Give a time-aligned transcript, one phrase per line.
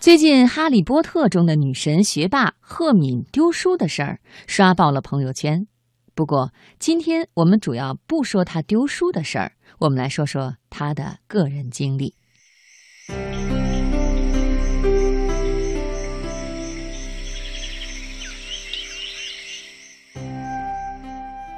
[0.00, 5.66] 最近，《哈利波特》中的女神学霸赫敏丢书的事儿刷爆了朋友圈。
[6.14, 12.14] 不过，今天我们主要不说她丢书的事儿，我们来说说她的个人经历。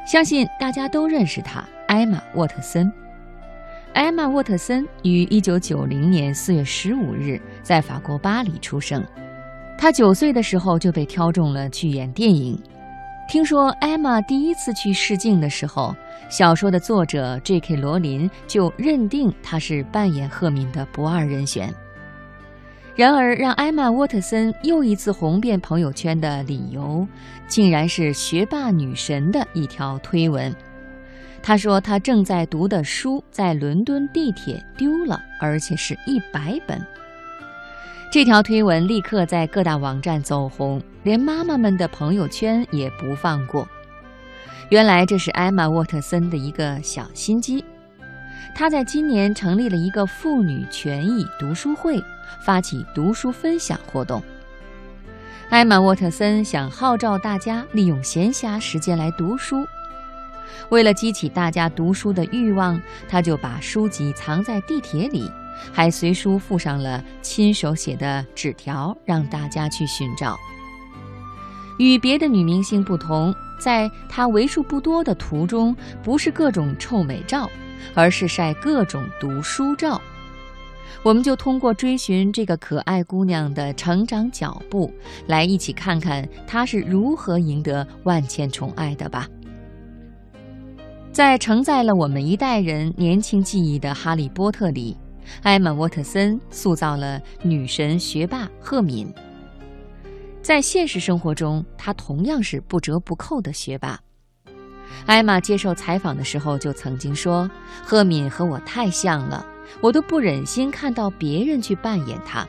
[0.07, 2.91] 相信大家都认识她，艾玛·沃特森。
[3.93, 9.05] 艾玛·沃特森于1990年4月15日在法国巴黎出生。
[9.77, 12.59] 她九岁的时候就被挑中了去演电影。
[13.28, 15.95] 听说艾玛第一次去试镜的时候，
[16.28, 17.77] 小说的作者 J.K.
[17.77, 21.72] 罗琳就认定她是扮演赫敏的不二人选。
[22.97, 27.06] 然而，让艾玛·沃特森又一次红遍朋友圈的理由，
[27.47, 30.55] 竟然是学霸女神的一条推文。
[31.42, 36.80] 他说，他正在读的书在伦敦地铁丢了，而且是一百本。
[38.12, 43.66] 这条推文立刻在各大网站走红，连妈妈们的朋友圈也不放过。
[44.69, 47.64] 原来这是艾玛·沃特森的一个小心机，
[48.54, 52.02] 她在今年成立了一个妇女权益读书会，
[52.44, 54.22] 发起读书分享活动。
[55.48, 59.66] 艾玛·沃特森想号召大家利用闲暇时间来读书。
[60.70, 65.31] 为了激起大家读书的欲望，他就把书籍藏在地铁里，
[65.73, 70.39] 还随书附上了亲手写的纸条，让大家去寻找。
[71.78, 77.51] 与别的女明星不同，在她为数不多的图中，不是各种臭美照，
[77.95, 80.01] 而是晒各种读书照。
[81.03, 84.93] 我们就通过追寻这个可爱姑娘的成长脚步，
[85.27, 89.27] 来一起看看她是如何赢得万千宠爱的吧。
[91.12, 94.97] 在承载了我们一代人年轻记忆的《哈利波特》里，
[95.42, 99.12] 艾玛·沃特森塑造了女神学霸赫敏。
[100.41, 103.98] 在现实生活中，她同样是不折不扣的学霸。
[105.05, 107.50] 艾玛接受采访的时候就曾经说
[107.84, 109.44] ：“赫敏和我太像了，
[109.81, 112.47] 我都不忍心看到别人去扮演她。”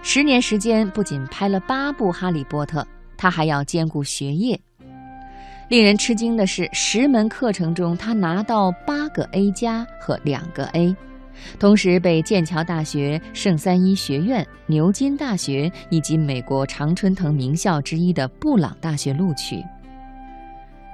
[0.00, 2.80] 十年时间，不仅拍了八部《哈利波特》，
[3.14, 4.58] 她还要兼顾学业。
[5.68, 10.94] 令人吃惊的是，十门课程中，他拿到八个 A 加和两个 A，
[11.58, 19.60] 同时被剑桥大学、圣三一学院、牛津大学以及美国常春藤名校之一的布朗大学录取。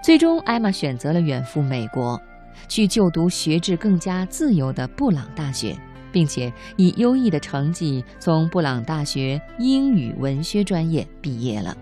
[0.02, 2.18] 最终，艾玛选择了远赴美国，
[2.66, 5.76] 去就读学制更加自由的布朗大学，
[6.10, 11.76] 并且以优异的成绩从布朗大学英语文学专业毕业了。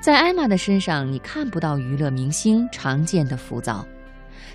[0.00, 3.86] 在艾玛的身上，你看不到娱乐明星常见的浮躁，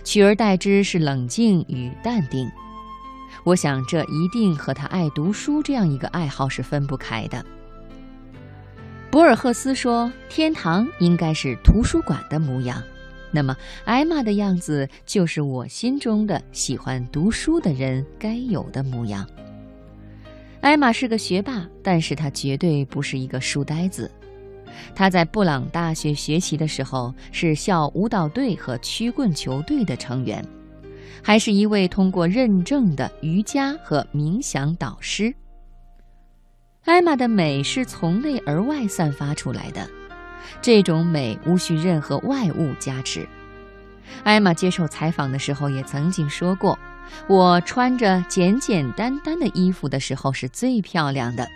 [0.04, 2.50] 取而代之是冷静与淡定。
[3.44, 7.46] 我想，这一定和他爱读书这样一个爱好是分不开的。
[9.12, 12.82] 博尔赫斯说：“天堂应该是图书馆的模样。”
[13.30, 19.28] 那么，艾玛的样子就是我心中的喜欢读书的人该有的模样。
[20.62, 24.10] 艾玛是个学霸，但是她绝对不是一个书呆子。
[24.94, 30.46] 他在布朗大学学习的时候，是校舞蹈队和曲棍球队的成员，
[31.22, 35.34] 还是一位通过认证的瑜伽和冥想导师。
[36.84, 39.90] 艾玛的美是从内而外散发出来的，
[40.62, 43.28] 这种美无需任何外物加持。
[44.24, 46.78] 艾玛接受采访的时候也曾经说过
[47.28, 51.48] ：“我穿着简简单单的衣服的时候是最漂亮的。”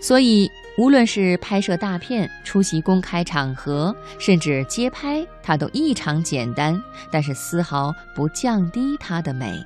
[0.00, 0.50] 所以。
[0.78, 6.78] 无论是拍摄大片、出席公开场合，甚至街拍，她都异常简单，
[7.10, 9.64] 但是丝毫不降低她的美。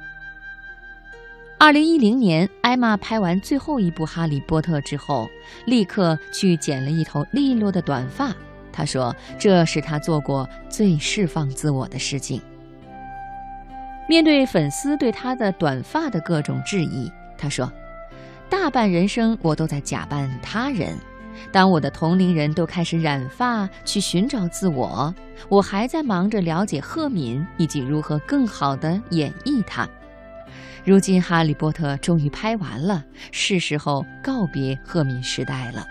[1.58, 5.28] 二零一零年，艾玛拍完最后一部《哈利波特》之后，
[5.66, 8.32] 立刻去剪了一头利落的短发。
[8.72, 12.40] 她说：“这是她做过最释放自我的事情。”
[14.08, 17.70] 面对粉丝对她的短发的各种质疑，她说。
[18.50, 20.94] 大半人生，我都在假扮他人。
[21.52, 25.14] 当我的同龄人都开始染发去寻找自我，
[25.48, 29.88] 我还在忙着了解赫敏以及如何更好地演绎他。
[30.84, 35.86] 如今，《哈利波特》终于拍完了，是时候告别赫敏时代了。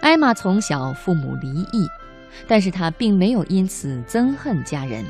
[0.00, 1.88] 艾玛从小父母离异，
[2.46, 5.04] 但是她并没有因此憎恨家人，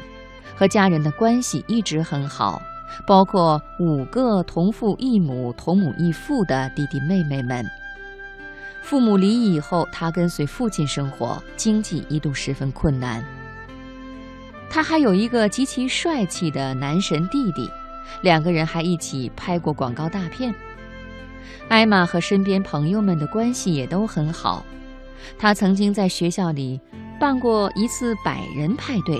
[0.54, 2.62] 和家人的关系一直很好。
[3.06, 7.64] 包括五个同父异母、同母异父的弟弟妹妹们。
[8.82, 13.24] 父母离异以后，他跟随父亲生活，经济一度十分困难。
[14.68, 17.70] 他还有一个极其帅气的男神弟弟，
[18.22, 20.54] 两个人还一起拍过广告大片。
[21.68, 24.64] 艾玛和身边朋友们的关系也都很好。
[25.38, 26.78] 她曾经在学校里
[27.18, 29.18] 办过一次百人派对，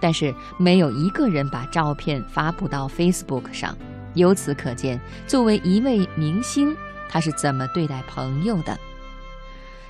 [0.00, 3.76] 但是没有一个人把照片发布到 Facebook 上。
[4.14, 6.74] 由此可见，作为一位明星，
[7.08, 8.76] 他是怎么对待朋友的。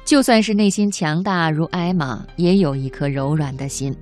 [0.05, 3.97] 就算是内心强大如艾玛，也有一颗柔软的心。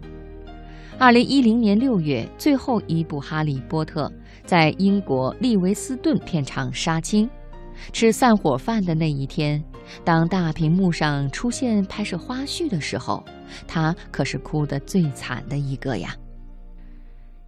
[0.99, 4.07] 二零一零年六月，最后一部《哈利波特》
[4.45, 7.31] 在英国利维斯顿片场杀青。
[7.93, 9.63] 吃散伙饭的那一天，
[10.05, 13.25] 当大屏幕上出现拍摄花絮的时候，
[13.67, 16.15] 他可是哭得最惨的一个呀。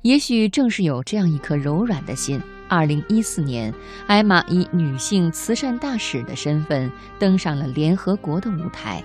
[0.02, 3.72] 也许正是有这样一颗柔软的心，二零一四年，
[4.06, 9.02] 艾玛以女性慈善大使的身份登上了联合国的舞台。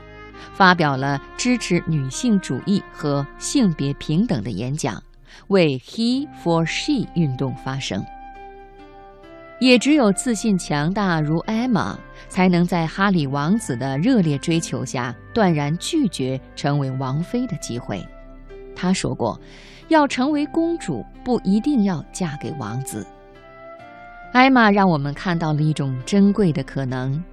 [0.53, 5.01] 发表了支持女性主义和性别平等的演讲，
[5.47, 8.05] 为 He for She 运动发声。
[9.59, 11.97] 也只有自信强大如艾玛，
[12.27, 18.05] 才能在哈里王子的热烈追求下，断然拒绝成为王妃的机会。
[18.75, 19.39] 她说过
[19.87, 23.05] ：“要成为公主，不一定要嫁给王子。”
[24.33, 27.23] 艾玛让我们看到了一种珍贵的可能。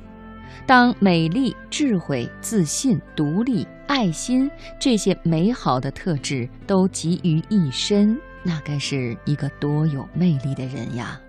[0.65, 4.49] 当美丽、智慧、自信、独立、爱心
[4.79, 11.21] 这些美好的特质都集于一身，那该是一个多有魅力的人呀！